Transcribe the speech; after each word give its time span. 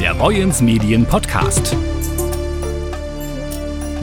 Der 0.00 0.14
Boyens 0.14 0.60
Medien 0.60 1.06
Podcast. 1.06 1.74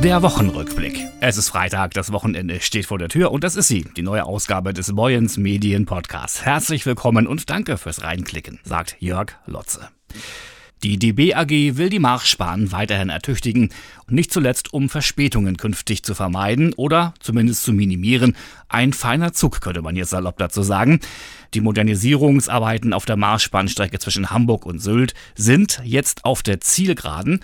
Der 0.01 0.23
Wochenrückblick. 0.23 0.99
Es 1.21 1.37
ist 1.37 1.49
Freitag, 1.49 1.93
das 1.93 2.11
Wochenende 2.11 2.59
steht 2.61 2.87
vor 2.87 2.97
der 2.97 3.09
Tür 3.09 3.31
und 3.31 3.43
das 3.43 3.55
ist 3.55 3.67
sie, 3.67 3.85
die 3.95 4.01
neue 4.01 4.25
Ausgabe 4.25 4.73
des 4.73 4.95
Boyens 4.95 5.37
Medien 5.37 5.85
Podcasts. 5.85 6.43
Herzlich 6.43 6.85
willkommen 6.87 7.27
und 7.27 7.49
danke 7.51 7.77
fürs 7.77 8.01
Reinklicken, 8.01 8.59
sagt 8.63 8.95
Jörg 8.99 9.33
Lotze. 9.45 9.89
Die 10.83 10.99
DB 10.99 11.33
AG 11.33 11.77
will 11.77 11.89
die 11.89 11.99
Marschbahn 11.99 12.73
weiterhin 12.73 13.07
ertüchtigen, 13.07 13.69
nicht 14.09 14.33
zuletzt 14.33 14.73
um 14.73 14.89
Verspätungen 14.89 15.55
künftig 15.55 16.03
zu 16.03 16.13
vermeiden 16.13 16.73
oder 16.73 17.13
zumindest 17.21 17.63
zu 17.63 17.71
minimieren. 17.71 18.35
Ein 18.67 18.91
feiner 18.91 19.31
Zug 19.31 19.61
könnte 19.61 19.81
man 19.81 19.95
jetzt 19.95 20.09
salopp 20.09 20.37
dazu 20.39 20.61
sagen. 20.61 20.99
Die 21.53 21.61
Modernisierungsarbeiten 21.61 22.91
auf 22.91 23.05
der 23.05 23.15
Marschbahnstrecke 23.15 23.97
zwischen 23.97 24.29
Hamburg 24.29 24.65
und 24.65 24.79
Sylt 24.79 25.13
sind 25.35 25.81
jetzt 25.85 26.25
auf 26.25 26.43
der 26.43 26.59
Zielgeraden. 26.59 27.39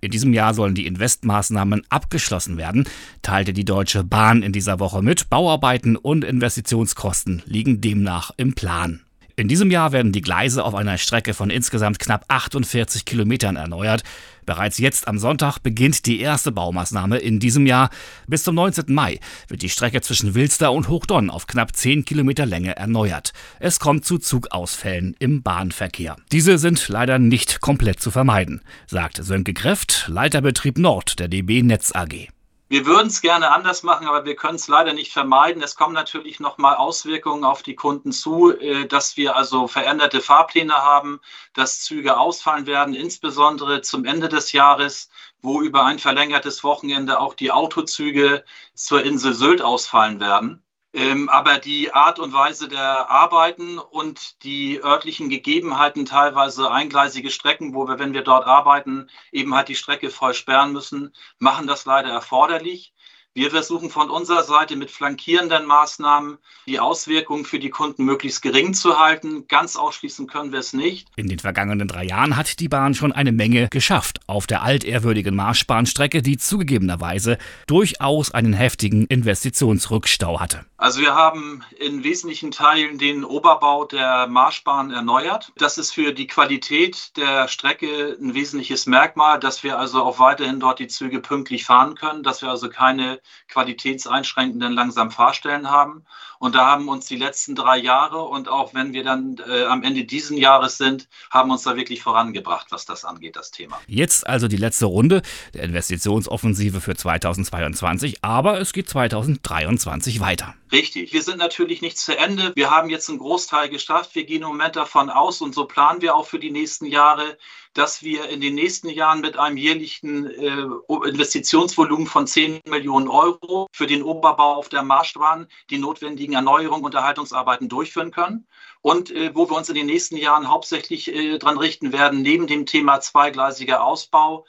In 0.00 0.10
diesem 0.10 0.32
Jahr 0.32 0.52
sollen 0.52 0.74
die 0.74 0.86
Investmaßnahmen 0.86 1.82
abgeschlossen 1.90 2.56
werden, 2.56 2.88
teilte 3.22 3.52
die 3.52 3.64
Deutsche 3.64 4.02
Bahn 4.02 4.42
in 4.42 4.50
dieser 4.50 4.80
Woche 4.80 5.00
mit. 5.00 5.30
Bauarbeiten 5.30 5.94
und 5.94 6.24
Investitionskosten 6.24 7.42
liegen 7.46 7.80
demnach 7.80 8.32
im 8.36 8.54
Plan. 8.54 9.02
In 9.40 9.48
diesem 9.48 9.70
Jahr 9.70 9.92
werden 9.92 10.12
die 10.12 10.20
Gleise 10.20 10.62
auf 10.62 10.74
einer 10.74 10.98
Strecke 10.98 11.32
von 11.32 11.48
insgesamt 11.48 11.98
knapp 11.98 12.26
48 12.28 13.06
Kilometern 13.06 13.56
erneuert. 13.56 14.02
Bereits 14.44 14.76
jetzt 14.76 15.08
am 15.08 15.18
Sonntag 15.18 15.60
beginnt 15.60 16.04
die 16.04 16.20
erste 16.20 16.52
Baumaßnahme 16.52 17.16
in 17.16 17.40
diesem 17.40 17.64
Jahr. 17.64 17.88
Bis 18.26 18.42
zum 18.42 18.54
19. 18.54 18.92
Mai 18.92 19.18
wird 19.48 19.62
die 19.62 19.70
Strecke 19.70 20.02
zwischen 20.02 20.34
Wilster 20.34 20.72
und 20.72 20.88
Hochdonn 20.88 21.30
auf 21.30 21.46
knapp 21.46 21.74
10 21.74 22.04
Kilometer 22.04 22.44
Länge 22.44 22.76
erneuert. 22.76 23.32
Es 23.60 23.80
kommt 23.80 24.04
zu 24.04 24.18
Zugausfällen 24.18 25.16
im 25.18 25.42
Bahnverkehr. 25.42 26.16
Diese 26.32 26.58
sind 26.58 26.86
leider 26.88 27.18
nicht 27.18 27.62
komplett 27.62 27.98
zu 27.98 28.10
vermeiden, 28.10 28.60
sagt 28.88 29.24
Sönke 29.24 29.54
Kräft, 29.54 30.04
Leiterbetrieb 30.08 30.76
Nord 30.76 31.18
der 31.18 31.28
DB 31.28 31.62
Netz 31.62 31.94
AG. 31.94 32.28
Wir 32.70 32.86
würden 32.86 33.08
es 33.08 33.20
gerne 33.20 33.50
anders 33.50 33.82
machen, 33.82 34.06
aber 34.06 34.24
wir 34.24 34.36
können 34.36 34.54
es 34.54 34.68
leider 34.68 34.92
nicht 34.92 35.12
vermeiden. 35.12 35.60
Es 35.60 35.74
kommen 35.74 35.92
natürlich 35.92 36.38
nochmal 36.38 36.76
Auswirkungen 36.76 37.42
auf 37.42 37.64
die 37.64 37.74
Kunden 37.74 38.12
zu, 38.12 38.56
äh, 38.56 38.86
dass 38.86 39.16
wir 39.16 39.34
also 39.34 39.66
veränderte 39.66 40.20
Fahrpläne 40.20 40.74
haben, 40.74 41.20
dass 41.52 41.80
Züge 41.82 42.16
ausfallen 42.16 42.66
werden, 42.66 42.94
insbesondere 42.94 43.82
zum 43.82 44.04
Ende 44.04 44.28
des 44.28 44.52
Jahres, 44.52 45.10
wo 45.42 45.60
über 45.60 45.84
ein 45.84 45.98
verlängertes 45.98 46.62
Wochenende 46.62 47.18
auch 47.18 47.34
die 47.34 47.50
Autozüge 47.50 48.44
zur 48.74 49.02
Insel 49.02 49.34
Sylt 49.34 49.62
ausfallen 49.62 50.20
werden. 50.20 50.62
Ähm, 50.92 51.28
aber 51.28 51.58
die 51.58 51.92
Art 51.94 52.18
und 52.18 52.32
Weise 52.32 52.66
der 52.68 53.10
Arbeiten 53.10 53.78
und 53.78 54.42
die 54.42 54.82
örtlichen 54.82 55.28
Gegebenheiten, 55.28 56.04
teilweise 56.04 56.70
eingleisige 56.70 57.30
Strecken, 57.30 57.74
wo 57.74 57.86
wir, 57.86 57.98
wenn 58.00 58.12
wir 58.12 58.22
dort 58.22 58.46
arbeiten, 58.46 59.08
eben 59.30 59.54
halt 59.54 59.68
die 59.68 59.76
Strecke 59.76 60.10
voll 60.10 60.34
sperren 60.34 60.72
müssen, 60.72 61.14
machen 61.38 61.68
das 61.68 61.84
leider 61.84 62.10
erforderlich. 62.10 62.92
Wir 63.32 63.52
versuchen 63.52 63.90
von 63.90 64.10
unserer 64.10 64.42
Seite 64.42 64.74
mit 64.74 64.90
flankierenden 64.90 65.64
Maßnahmen 65.64 66.38
die 66.66 66.80
Auswirkungen 66.80 67.44
für 67.44 67.60
die 67.60 67.70
Kunden 67.70 68.04
möglichst 68.04 68.42
gering 68.42 68.74
zu 68.74 68.98
halten. 68.98 69.46
Ganz 69.46 69.76
ausschließen 69.76 70.26
können 70.26 70.50
wir 70.50 70.58
es 70.58 70.72
nicht. 70.72 71.06
In 71.14 71.28
den 71.28 71.38
vergangenen 71.38 71.86
drei 71.86 72.02
Jahren 72.02 72.36
hat 72.36 72.58
die 72.58 72.68
Bahn 72.68 72.92
schon 72.92 73.12
eine 73.12 73.30
Menge 73.30 73.68
geschafft 73.68 74.18
auf 74.26 74.48
der 74.48 74.62
altehrwürdigen 74.62 75.36
Marschbahnstrecke, 75.36 76.22
die 76.22 76.38
zugegebenerweise 76.38 77.38
durchaus 77.68 78.32
einen 78.32 78.52
heftigen 78.52 79.06
Investitionsrückstau 79.06 80.40
hatte. 80.40 80.66
Also 80.76 81.00
wir 81.00 81.14
haben 81.14 81.62
in 81.78 82.02
wesentlichen 82.02 82.50
Teilen 82.50 82.98
den 82.98 83.22
Oberbau 83.22 83.84
der 83.84 84.26
Marschbahn 84.26 84.90
erneuert. 84.90 85.52
Das 85.56 85.78
ist 85.78 85.92
für 85.92 86.12
die 86.12 86.26
Qualität 86.26 87.16
der 87.16 87.46
Strecke 87.46 88.16
ein 88.20 88.34
wesentliches 88.34 88.86
Merkmal, 88.86 89.38
dass 89.38 89.62
wir 89.62 89.78
also 89.78 90.02
auch 90.02 90.18
weiterhin 90.18 90.58
dort 90.58 90.80
die 90.80 90.88
Züge 90.88 91.20
pünktlich 91.20 91.64
fahren 91.64 91.94
können, 91.94 92.24
dass 92.24 92.42
wir 92.42 92.48
also 92.48 92.68
keine 92.68 93.20
qualitätseinschränkenden 93.48 94.72
langsam 94.72 95.10
Fahrstellen 95.10 95.70
haben. 95.70 96.04
Und 96.38 96.54
da 96.54 96.66
haben 96.66 96.88
uns 96.88 97.06
die 97.06 97.16
letzten 97.16 97.54
drei 97.54 97.76
Jahre 97.78 98.22
und 98.22 98.48
auch 98.48 98.74
wenn 98.74 98.92
wir 98.92 99.04
dann 99.04 99.36
äh, 99.46 99.64
am 99.64 99.82
Ende 99.82 100.04
diesen 100.04 100.36
Jahres 100.38 100.78
sind, 100.78 101.08
haben 101.30 101.50
uns 101.50 101.62
da 101.62 101.76
wirklich 101.76 102.02
vorangebracht, 102.02 102.68
was 102.70 102.86
das 102.86 103.04
angeht, 103.04 103.36
das 103.36 103.50
Thema. 103.50 103.78
Jetzt 103.86 104.26
also 104.26 104.48
die 104.48 104.56
letzte 104.56 104.86
Runde 104.86 105.22
der 105.54 105.64
Investitionsoffensive 105.64 106.80
für 106.80 106.94
2022, 106.94 108.24
aber 108.24 108.60
es 108.60 108.72
geht 108.72 108.88
2023 108.88 110.20
weiter. 110.20 110.54
Richtig. 110.72 111.12
Wir 111.12 111.22
sind 111.22 111.38
natürlich 111.38 111.82
nicht 111.82 111.98
zu 111.98 112.16
Ende. 112.16 112.52
Wir 112.54 112.70
haben 112.70 112.90
jetzt 112.90 113.08
einen 113.08 113.18
Großteil 113.18 113.68
geschafft. 113.68 114.14
Wir 114.14 114.24
gehen 114.24 114.42
im 114.42 114.48
Moment 114.48 114.76
davon 114.76 115.10
aus 115.10 115.40
und 115.40 115.52
so 115.52 115.64
planen 115.64 116.00
wir 116.00 116.14
auch 116.14 116.26
für 116.26 116.38
die 116.38 116.52
nächsten 116.52 116.86
Jahre, 116.86 117.36
dass 117.74 118.02
wir 118.02 118.28
in 118.28 118.40
den 118.40 118.54
nächsten 118.54 118.88
Jahren 118.88 119.20
mit 119.20 119.36
einem 119.36 119.56
jährlichen 119.56 120.26
äh, 120.30 120.66
Investitionsvolumen 121.08 122.06
von 122.06 122.26
10 122.26 122.60
Millionen 122.68 123.08
Euro 123.08 123.66
für 123.72 123.88
den 123.88 124.04
Oberbau 124.04 124.54
auf 124.54 124.68
der 124.68 124.84
Marschbahn 124.84 125.48
die 125.70 125.78
notwendigen 125.78 126.34
Erneuerungen 126.34 126.84
und 126.84 126.94
Erhaltungsarbeiten 126.94 127.68
durchführen 127.68 128.12
können. 128.12 128.46
Und 128.80 129.10
äh, 129.10 129.34
wo 129.34 129.50
wir 129.50 129.56
uns 129.56 129.68
in 129.68 129.74
den 129.74 129.86
nächsten 129.86 130.16
Jahren 130.16 130.48
hauptsächlich 130.48 131.12
äh, 131.12 131.38
dran 131.38 131.58
richten 131.58 131.92
werden, 131.92 132.22
neben 132.22 132.46
dem 132.46 132.64
Thema 132.64 133.00
zweigleisiger 133.00 133.82
Ausbau, 133.82 134.46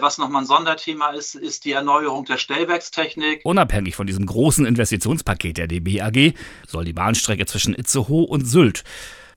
was 0.00 0.18
nochmal 0.18 0.42
ein 0.42 0.46
Sonderthema 0.46 1.10
ist, 1.10 1.34
ist 1.34 1.64
die 1.64 1.72
Erneuerung 1.72 2.24
der 2.24 2.36
Stellwerkstechnik. 2.36 3.40
Unabhängig 3.44 3.96
von 3.96 4.06
diesem 4.06 4.26
großen 4.26 4.66
Investitionspaket 4.66 5.56
der 5.56 5.66
DB 5.66 6.00
AG 6.00 6.34
soll 6.66 6.84
die 6.84 6.92
Bahnstrecke 6.92 7.46
zwischen 7.46 7.74
Itzehoe 7.74 8.24
und 8.24 8.44
Sylt 8.44 8.84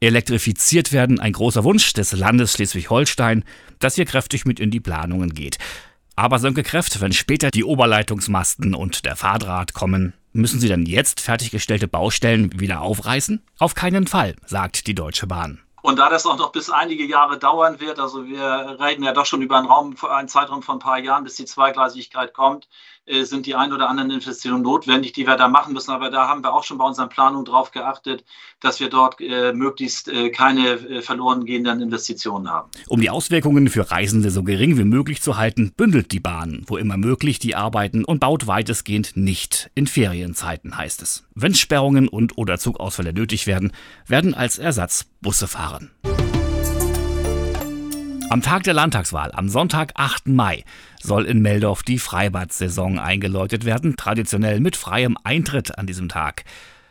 elektrifiziert 0.02 0.92
werden. 0.92 1.20
Ein 1.20 1.34
großer 1.34 1.64
Wunsch 1.64 1.94
des 1.94 2.12
Landes 2.12 2.54
Schleswig-Holstein, 2.54 3.44
das 3.80 3.96
hier 3.96 4.06
kräftig 4.06 4.46
mit 4.46 4.60
in 4.60 4.70
die 4.70 4.82
Planungen 4.82 5.34
geht. 5.34 5.58
Aber 6.16 6.40
Sönke 6.40 6.62
Kräft, 6.62 7.02
wenn 7.02 7.14
später 7.14 7.50
die 7.50 7.64
Oberleitungsmasten 7.64 8.76
und 8.76 9.06
der 9.06 9.16
Fahrdraht 9.16 9.74
kommen, 9.74 10.14
müssen 10.32 10.60
Sie 10.60 10.68
dann 10.68 10.86
jetzt 10.86 11.22
fertiggestellte 11.22 11.88
Baustellen 11.88 12.60
wieder 12.60 12.82
aufreißen? 12.82 13.42
Auf 13.58 13.74
keinen 13.74 14.06
Fall, 14.06 14.36
sagt 14.46 14.86
die 14.88 14.96
Deutsche 14.96 15.26
Bahn. 15.26 15.63
Und 15.84 16.00
da 16.00 16.08
das 16.08 16.26
auch 16.26 16.38
noch 16.38 16.54
bis 16.54 16.70
einige 16.70 17.04
Jahre 17.04 17.38
dauern 17.38 17.82
wird, 17.82 18.00
also 18.00 18.26
wir 18.26 18.78
reden 18.80 19.04
ja 19.04 19.12
doch 19.12 19.26
schon 19.26 19.42
über 19.42 19.58
einen 19.58 19.68
Raum, 19.68 19.98
einen 20.10 20.30
Zeitraum 20.30 20.64
von 20.64 20.78
ein 20.78 20.80
paar 20.80 20.98
Jahren, 20.98 21.26
bis 21.26 21.36
die 21.36 21.44
Zweigleisigkeit 21.44 22.34
kommt, 22.34 22.70
äh, 23.06 23.24
sind 23.24 23.46
die 23.46 23.56
ein 23.56 23.74
oder 23.74 23.90
anderen 23.90 24.12
Investitionen 24.12 24.62
notwendig, 24.62 25.14
die 25.14 25.28
wir 25.28 25.36
da 25.36 25.48
machen 25.48 25.74
müssen. 25.74 25.92
Aber 25.92 26.10
da 26.10 26.28
haben 26.28 26.42
wir 26.42 26.54
auch 26.54 26.64
schon 26.64 26.78
bei 26.78 26.86
unseren 26.86 27.10
Planungen 27.10 27.46
darauf 27.46 27.72
geachtet, 27.72 28.24
dass 28.60 28.80
wir 28.80 28.90
dort 28.90 29.20
äh, 29.20 29.54
möglichst 29.54 30.08
äh, 30.08 30.30
keine 30.30 30.70
äh, 30.70 31.02
verloren 31.02 31.46
gehenden 31.46 31.82
Investitionen 31.82 32.50
haben. 32.50 32.70
Um 32.88 33.02
die 33.02 33.10
Auswirkungen 33.10 33.68
für 33.68 33.92
Reisende 33.92 34.30
so 34.32 34.44
gering 34.44 34.78
wie 34.78 34.86
möglich 34.86 35.22
zu 35.22 35.38
halten, 35.38 35.74
bündelt 35.76 36.12
die 36.12 36.20
Bahn, 36.20 36.64
wo 36.68 36.78
immer 36.78 36.98
möglich, 36.98 37.40
die 37.40 37.56
Arbeiten 37.56 38.06
und 38.06 38.20
baut 38.20 38.48
weitestgehend 38.48 39.18
nicht 39.18 39.70
in 39.76 39.88
Ferienzeiten, 39.88 40.78
heißt 40.78 41.02
es. 41.02 41.26
Wenn 41.36 41.54
Sperrungen 41.56 42.08
und 42.08 42.38
oder 42.38 42.58
Zugausfälle 42.58 43.14
nötig 43.14 43.48
werden, 43.48 43.74
werden 44.08 44.34
als 44.34 44.58
Ersatz 44.58 45.06
Busse 45.22 45.48
fahren. 45.48 45.92
Am 48.34 48.42
Tag 48.42 48.64
der 48.64 48.74
Landtagswahl, 48.74 49.32
am 49.32 49.48
Sonntag, 49.48 49.92
8. 49.94 50.30
Mai, 50.30 50.64
soll 51.00 51.26
in 51.26 51.44
Meldorf 51.44 51.84
die 51.84 52.00
Freibad-Saison 52.00 52.98
eingeläutet 52.98 53.64
werden, 53.64 53.96
traditionell 53.96 54.60
mit 54.60 54.76
freiem 54.76 55.20
Eintritt 55.24 55.78
an 55.78 55.86
diesem 55.86 56.10
Tag. 56.10 56.44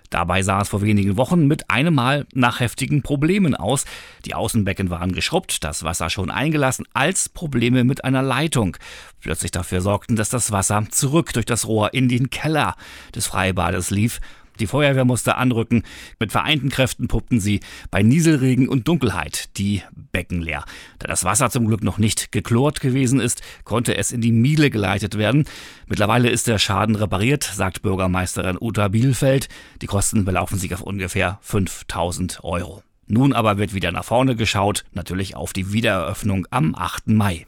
Dabei 0.09 0.45
sah 0.45 0.61
es 0.61 0.69
vor 0.69 0.83
wenigen 0.83 1.17
Wochen 1.17 1.49
mit 1.49 1.69
einem 1.69 1.95
Mal 1.95 2.27
nach 2.33 2.61
heftigen 2.61 3.03
Problemen 3.03 3.57
aus. 3.57 3.87
Die 4.25 4.35
Außenbecken 4.35 4.89
waren 4.89 5.11
geschrubbt, 5.11 5.65
das 5.65 5.83
Wasser 5.83 6.11
schon 6.11 6.31
eingelassen, 6.31 6.87
als 6.95 7.29
Probleme 7.29 7.83
mit 7.83 8.05
einer 8.05 8.23
Leitung 8.23 8.77
plötzlich 9.19 9.51
dafür 9.51 9.81
sorgten, 9.81 10.15
dass 10.15 10.29
das 10.29 10.53
Wasser 10.53 10.87
zurück 10.93 11.33
durch 11.33 11.47
das 11.47 11.67
Rohr 11.67 11.93
in 11.93 12.09
den 12.09 12.31
Keller 12.31 12.77
des 13.17 13.27
Freibades 13.27 13.91
lief 13.91 14.21
die 14.61 14.67
Feuerwehr 14.67 15.05
musste 15.05 15.37
anrücken. 15.37 15.83
Mit 16.19 16.33
vereinten 16.33 16.69
Kräften 16.69 17.09
puppten 17.09 17.41
sie 17.41 17.61
bei 17.91 18.03
Nieselregen 18.03 18.69
und 18.69 18.89
Dunkelheit 18.89 19.57
die 19.59 19.83
Becken 20.13 20.43
leer. 20.43 20.65
Da 20.99 21.09
das 21.09 21.25
Wasser 21.25 21.51
zum 21.51 21.67
Glück 21.67 21.83
noch 21.83 21.99
nicht 21.99 22.33
geklort 22.33 22.81
gewesen 22.81 23.21
ist, 23.21 23.43
konnte 23.65 23.97
es 23.97 24.13
in 24.13 24.21
die 24.21 24.33
Miele 24.33 24.71
geleitet 24.71 25.19
werden. 25.19 25.45
Mittlerweile 25.87 26.31
ist 26.31 26.47
der 26.47 26.59
Schaden 26.59 26.97
repariert, 26.97 27.45
sagt 27.45 27.83
Bürgermeisterin 27.83 28.59
Uta 28.61 28.89
Bielfeld. 28.89 29.49
Die 29.81 29.87
Kosten 29.87 30.25
belaufen 30.25 30.59
sich 30.59 30.75
auf 30.75 30.83
ungefähr 30.83 31.39
5000 31.43 32.45
Euro. 32.45 32.83
Nun 33.07 33.33
aber 33.33 33.59
wird 33.59 33.75
wieder 33.75 33.93
nach 33.93 34.05
vorne 34.05 34.37
geschaut, 34.37 34.85
natürlich 34.93 35.37
auf 35.37 35.53
die 35.53 35.73
Wiedereröffnung 35.73 36.47
am 36.51 36.75
8. 36.75 37.09
Mai. 37.09 37.47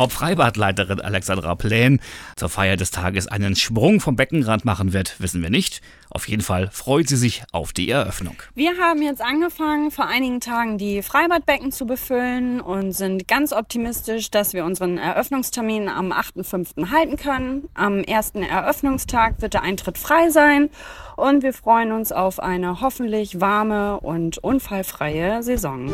Ob 0.00 0.12
Freibadleiterin 0.12 1.02
Alexandra 1.02 1.54
Plähn 1.56 2.00
zur 2.34 2.48
Feier 2.48 2.78
des 2.78 2.90
Tages 2.90 3.26
einen 3.26 3.54
Sprung 3.54 4.00
vom 4.00 4.16
Beckenrand 4.16 4.64
machen 4.64 4.94
wird, 4.94 5.20
wissen 5.20 5.42
wir 5.42 5.50
nicht. 5.50 5.82
Auf 6.08 6.26
jeden 6.26 6.40
Fall 6.40 6.70
freut 6.72 7.06
sie 7.06 7.18
sich 7.18 7.42
auf 7.52 7.74
die 7.74 7.90
Eröffnung. 7.90 8.36
Wir 8.54 8.78
haben 8.78 9.02
jetzt 9.02 9.20
angefangen, 9.20 9.90
vor 9.90 10.06
einigen 10.06 10.40
Tagen 10.40 10.78
die 10.78 11.02
Freibadbecken 11.02 11.70
zu 11.70 11.84
befüllen 11.84 12.62
und 12.62 12.92
sind 12.92 13.28
ganz 13.28 13.52
optimistisch, 13.52 14.30
dass 14.30 14.54
wir 14.54 14.64
unseren 14.64 14.96
Eröffnungstermin 14.96 15.90
am 15.90 16.12
8.5. 16.12 16.90
halten 16.90 17.18
können. 17.18 17.68
Am 17.74 18.02
ersten 18.02 18.42
Eröffnungstag 18.42 19.42
wird 19.42 19.52
der 19.52 19.64
Eintritt 19.64 19.98
frei 19.98 20.30
sein 20.30 20.70
und 21.16 21.42
wir 21.42 21.52
freuen 21.52 21.92
uns 21.92 22.10
auf 22.10 22.40
eine 22.40 22.80
hoffentlich 22.80 23.42
warme 23.42 24.00
und 24.00 24.38
unfallfreie 24.38 25.42
Saison. 25.42 25.92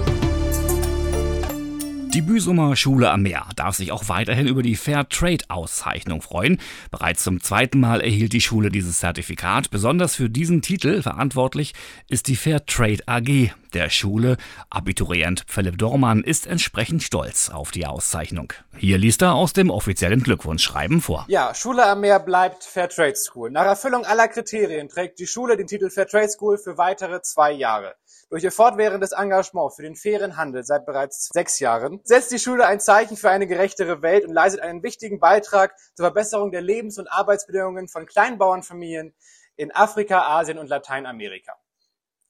Die 2.16 2.22
Büsumer 2.22 2.76
Schule 2.76 3.10
am 3.10 3.24
Meer 3.24 3.44
darf 3.56 3.76
sich 3.76 3.92
auch 3.92 4.08
weiterhin 4.08 4.46
über 4.46 4.62
die 4.62 4.74
Fair 4.74 5.06
Trade 5.06 5.44
Auszeichnung 5.48 6.22
freuen. 6.22 6.58
Bereits 6.90 7.22
zum 7.22 7.42
zweiten 7.42 7.78
Mal 7.78 8.00
erhielt 8.00 8.32
die 8.32 8.40
Schule 8.40 8.70
dieses 8.70 9.00
Zertifikat. 9.00 9.68
Besonders 9.68 10.16
für 10.16 10.30
diesen 10.30 10.62
Titel 10.62 11.02
verantwortlich 11.02 11.74
ist 12.08 12.28
die 12.28 12.36
Fair 12.36 12.64
Trade 12.64 13.00
AG 13.04 13.50
der 13.74 13.90
Schule. 13.90 14.38
Abiturient 14.70 15.44
Philipp 15.46 15.76
Dormann 15.76 16.22
ist 16.22 16.46
entsprechend 16.46 17.02
stolz 17.02 17.50
auf 17.50 17.70
die 17.70 17.84
Auszeichnung. 17.84 18.50
Hier 18.78 18.96
liest 18.96 19.20
er 19.20 19.34
aus 19.34 19.52
dem 19.52 19.68
offiziellen 19.68 20.22
Glückwunschschreiben 20.22 21.02
vor. 21.02 21.26
Ja, 21.28 21.54
Schule 21.54 21.84
am 21.84 22.00
Meer 22.00 22.18
bleibt 22.18 22.64
Fair 22.64 22.88
Trade 22.88 23.16
School. 23.16 23.50
Nach 23.50 23.66
Erfüllung 23.66 24.06
aller 24.06 24.28
Kriterien 24.28 24.88
trägt 24.88 25.18
die 25.18 25.26
Schule 25.26 25.58
den 25.58 25.66
Titel 25.66 25.90
Fair 25.90 26.06
Trade 26.06 26.30
School 26.30 26.56
für 26.56 26.78
weitere 26.78 27.20
zwei 27.20 27.52
Jahre. 27.52 27.94
Durch 28.28 28.42
ihr 28.42 28.50
fortwährendes 28.50 29.12
Engagement 29.12 29.72
für 29.74 29.82
den 29.82 29.94
fairen 29.94 30.36
Handel 30.36 30.64
seit 30.64 30.84
bereits 30.84 31.28
sechs 31.32 31.60
Jahren 31.60 32.00
setzt 32.02 32.32
die 32.32 32.40
Schule 32.40 32.66
ein 32.66 32.80
Zeichen 32.80 33.16
für 33.16 33.30
eine 33.30 33.46
gerechtere 33.46 34.02
Welt 34.02 34.24
und 34.24 34.34
leistet 34.34 34.62
einen 34.62 34.82
wichtigen 34.82 35.20
Beitrag 35.20 35.76
zur 35.94 36.06
Verbesserung 36.06 36.50
der 36.50 36.60
Lebens- 36.60 36.98
und 36.98 37.06
Arbeitsbedingungen 37.06 37.86
von 37.86 38.04
Kleinbauernfamilien 38.04 39.14
in 39.54 39.72
Afrika, 39.72 40.22
Asien 40.22 40.58
und 40.58 40.68
Lateinamerika. 40.68 41.54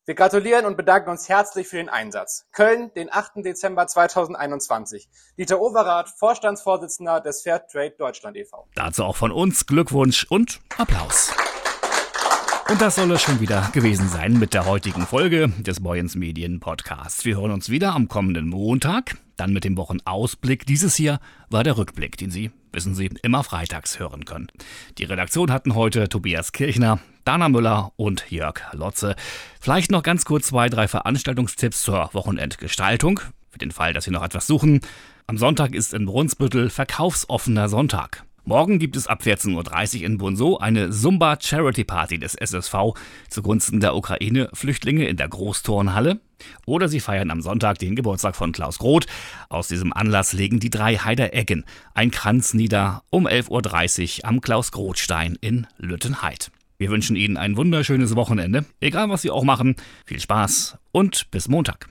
Wir 0.05 0.15
gratulieren 0.15 0.67
und 0.67 0.77
bedanken 0.77 1.11
uns 1.11 1.31
herzlich 1.31 1.67
für 1.67 1.79
den 1.79 1.89
Einsatz. 1.89 2.47
Köln, 2.53 2.93
den 2.95 3.11
8. 3.11 3.37
Dezember 3.37 3.87
2021. 3.87 5.09
Dieter 5.39 5.61
Overath, 5.61 6.11
Vorstandsvorsitzender 6.11 7.21
des 7.21 7.43
Fairtrade 7.43 7.97
Deutschland 7.99 8.37
e.V. 8.37 8.69
Dazu 8.75 9.03
auch 9.03 9.17
von 9.17 9.33
uns 9.33 9.67
Glückwunsch 9.67 10.27
und 10.29 10.61
Applaus. 10.77 11.33
Und 12.69 12.81
das 12.81 12.97
soll 12.97 13.13
es 13.13 13.23
schon 13.23 13.39
wieder 13.39 13.71
gewesen 13.73 14.09
sein 14.09 14.41
mit 14.41 14.53
der 14.53 14.67
heutigen 14.67 15.07
Folge 15.07 15.49
des 15.61 15.81
Boyens 15.81 16.17
Medien 16.17 16.59
Podcasts. 16.59 17.25
Wir 17.25 17.37
hören 17.37 17.53
uns 17.53 17.71
wieder 17.71 17.95
am 17.95 18.09
kommenden 18.09 18.49
Montag, 18.49 19.17
dann 19.37 19.53
mit 19.53 19.63
dem 19.63 19.77
Wochenausblick. 19.77 20.67
Dieses 20.67 20.97
hier 20.97 21.21
war 21.49 21.63
der 21.63 21.79
Rückblick, 21.79 22.17
den 22.17 22.33
Sie, 22.33 22.51
wissen 22.73 22.97
Sie, 22.97 23.09
immer 23.23 23.45
freitags 23.45 24.01
hören 24.01 24.25
können. 24.25 24.49
Die 24.99 25.05
Redaktion 25.05 25.53
hatten 25.53 25.77
heute 25.77 26.09
Tobias 26.09 26.51
Kirchner, 26.51 26.99
Dana 27.25 27.49
Müller 27.49 27.93
und 27.95 28.29
Jörg 28.33 28.61
Lotze. 28.73 29.15
Vielleicht 29.61 29.93
noch 29.93 30.03
ganz 30.03 30.25
kurz 30.25 30.49
zwei, 30.49 30.69
drei 30.69 30.89
Veranstaltungstipps 30.89 31.83
zur 31.83 32.11
Wochenendgestaltung. 32.15 33.21
Für 33.49 33.59
den 33.59 33.71
Fall, 33.71 33.93
dass 33.93 34.07
Sie 34.07 34.11
noch 34.11 34.25
etwas 34.25 34.49
suchen. 34.49 34.81
Am 35.29 35.39
Sonntag 35.39 35.73
ist 35.73 35.95
in 35.95 36.05
Brunsbüttel 36.05 36.69
verkaufsoffener 36.71 37.69
Sonntag. 37.69 38.26
Morgen 38.49 38.79
gibt 38.79 38.95
es 38.95 39.09
ab 39.09 39.23
14.30 39.25 39.99
Uhr 39.99 40.07
in 40.07 40.19
Bunso 40.19 40.59
eine 40.59 40.91
Zumba 40.91 41.37
Charity 41.41 41.83
Party 41.83 42.21
des 42.21 42.37
SSV 42.37 42.95
zugunsten 43.29 43.81
der 43.81 43.97
Ukraine-Flüchtlinge 43.97 45.09
in 45.09 45.17
der 45.17 45.29
Großturnhalle. 45.29 46.21
Oder 46.65 46.89
sie 46.89 47.01
feiern 47.01 47.33
am 47.33 47.43
Sonntag 47.43 47.81
den 47.81 47.97
Geburtstag 47.97 48.37
von 48.37 48.53
Klaus 48.53 48.79
Groth. 48.79 49.07
Aus 49.49 49.67
diesem 49.67 49.93
Anlass 49.93 50.33
legen 50.33 50.61
die 50.61 50.71
drei 50.71 50.95
Heidereggen 50.95 51.65
ein 51.93 52.13
Kranz 52.13 52.55
nieder 52.55 53.03
um 53.11 53.27
11.30 53.27 54.21
Uhr 54.21 54.29
am 54.29 54.41
Klaus-Groth-Stein 54.41 55.37
in 55.41 55.67
Lüttenheid. 55.79 56.53
Wir 56.79 56.91
wünschen 56.91 57.17
Ihnen 57.17 57.39
ein 57.39 57.57
wunderschönes 57.57 58.15
Wochenende, 58.15 58.65
egal 58.79 59.11
was 59.11 59.23
Sie 59.23 59.31
auch 59.33 59.43
machen. 59.43 59.75
Viel 60.05 60.21
Spaß 60.21 60.79
und 60.93 61.33
bis 61.33 61.49
Montag. 61.49 61.89